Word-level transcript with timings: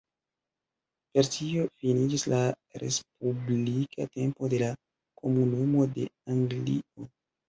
Per 1.17 1.27
tio 1.33 1.65
finiĝis 1.81 2.23
la 2.31 2.39
respublika 2.83 4.07
tempo 4.15 4.49
de 4.55 4.59
la 4.63 4.71
"Komunumo 5.21 5.85
de 5.99 6.07
Anglio". 6.37 7.07